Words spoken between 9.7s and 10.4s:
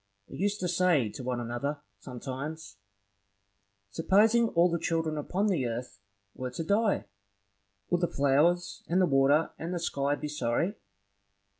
the sky be